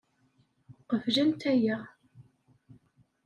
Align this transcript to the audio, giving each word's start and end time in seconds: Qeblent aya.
Qeblent 0.89 1.41
aya. 1.51 1.77